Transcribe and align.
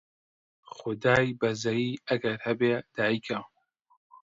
خودای 0.77 1.37
بەزەیی 1.41 1.99
ئەگەر 2.07 2.37
هەبێ 2.45 2.73
دایکە 2.95 3.39